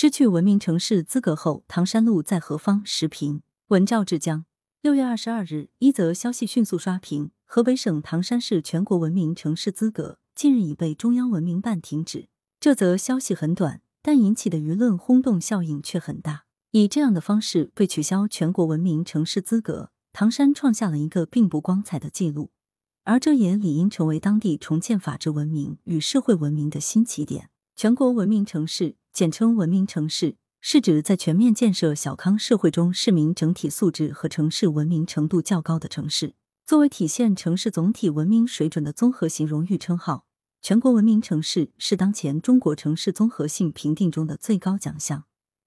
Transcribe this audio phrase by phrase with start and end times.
[0.00, 2.82] 失去文明城市资格后，唐山路在何方？
[2.84, 4.44] 时评文赵志江。
[4.80, 12.28] 六月二十二日，一则消息迅速刷屏：河北省唐山市全国文明城市资格近日已被中央文明办停止。
[12.60, 16.44] 这则消息很短，但引起的舆论轰动效应却很大。
[16.70, 22.52] 以这样的方式被取消全国文明城市资格，唐山创下了一个并不光彩的记录，
[23.02, 27.50] 而这也理应成为当地重建法治文明与社会文明的新起点。
[27.74, 28.97] 全国文明城市。
[29.12, 36.34] 简称文明城市，是指在全面建设小康社会中，市民整体素质和城市文明程度较高的城市。
[36.64, 40.26] 作为体现城市总体文明水准的综合型荣誉称号，
[40.60, 45.24] 全国文明城市是当前中国城市综合性评定中的最高奖项，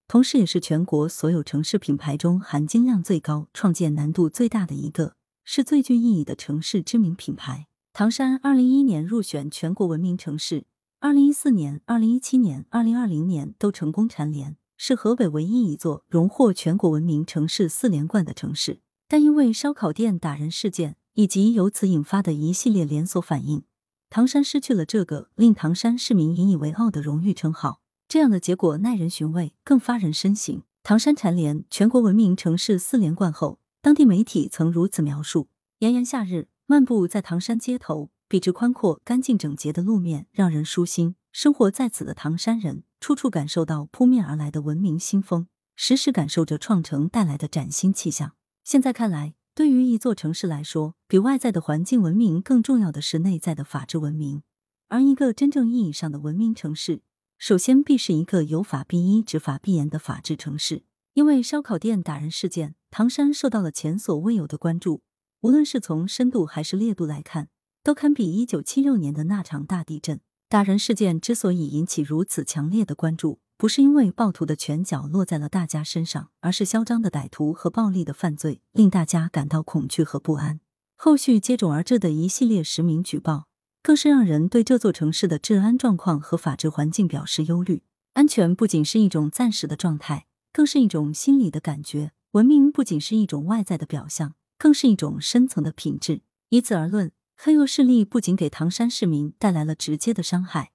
[0.08, 7.68] 同时也是全国所有城市品牌中含金量最高、创建难度最大的一个，是最具意义的城市知名品牌。
[7.92, 10.66] 唐山二零一一年入选全国文明城市。
[11.04, 18.82] 二零一四年、二零一七年、二零二零年都成功蝉联，是河北唯一一座荣获全国文明城市四连冠的城市。
[19.08, 23.64] 但因为烧烤店打人事件以及由此引发的一系列连锁反应，
[24.12, 27.82] 唐山失去了这个令唐山市民引以为傲的荣誉称号。
[28.08, 30.62] 这样的结果耐人寻味，更发人深省。
[30.84, 35.48] 唐山蝉联全国文明城市四连冠后，当地媒体曾如此描述：
[35.80, 38.12] 炎炎夏日，漫步在唐山街头。
[38.32, 41.16] 笔直宽阔、干净整洁的路面让人舒心。
[41.34, 48.32] 生活在此的唐山人，处处感受到扑面而来的文明新风，时时感受着创城带来的崭新气象。
[48.64, 54.44] 现在看来，对于一座城市来说，比外在的环境文明更重要的是内在的法治文明。
[54.88, 57.02] 而一个真正意义上的文明城市，
[57.38, 60.84] 首先必是一个有法必依、执法必严的法治城市。
[61.16, 65.02] 因为烧烤店打人事件，唐山受到了前所未有的关注。
[65.42, 67.50] 无论是从深度还是烈度来看。
[67.84, 70.20] 都堪比一九七六年的那场大地震。
[70.48, 80.60] 打人事件之所以引起如此强烈的关注，不是因为暴徒的拳脚落在了大家身上，而是嚣张的歹徒和暴力的犯罪令大家感到恐惧和不安。
[80.98, 83.48] 后续接踵而至的一系列实名举报，
[83.82, 87.84] 更是让人对这座城市的治安状况和法治环境表示忧虑。
[88.14, 96.22] 安全不仅是一种暂时的状态，更是一种心理的感觉；文明不仅是一种外在的表象，更是一种深层的品质。
[96.50, 97.12] 以此而论。
[97.44, 100.74] 黑恶势力不仅给唐山市民带来了直接的伤害，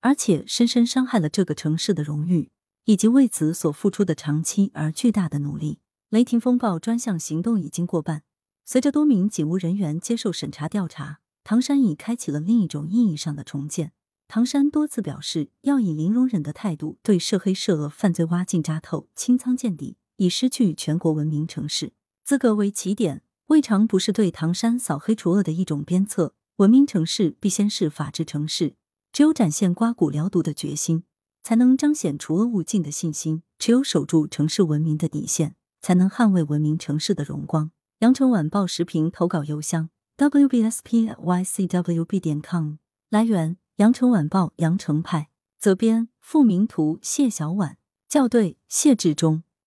[0.00, 2.48] 而且深深伤害了这个城市的荣誉，
[2.86, 5.80] 以及为此所付出的长期而巨大的努力。
[6.08, 8.22] 雷霆风暴专项行动已经过半，
[8.64, 13.92] 随着多名警务人员接受审查调查，唐山已开启了另一种意义上的重建。
[14.26, 21.92] 唐山多次表示要以零容忍的态度对涉黑涉恶犯罪挖尽扎透、清仓见底，以失去全国文明城市
[22.24, 23.20] 资格为起点。
[23.46, 26.34] 未尝不是对唐山扫黑除恶的一种鞭策。
[26.56, 28.74] 文明城市必先是法治城市，
[29.12, 31.04] 只有展现刮骨疗毒的决心，
[31.44, 37.70] 才能彰显除恶务尽的信心；只有守住城市文明的底线，才能捍卫文明城市的荣光。
[38.00, 42.74] 羊城晚报时评投稿邮箱：wbspycwb 点 com。
[43.10, 45.28] 来源：羊城晚报羊城派。
[45.58, 47.78] 责编：付明图，谢小婉。
[48.08, 49.44] 校对：谢志忠。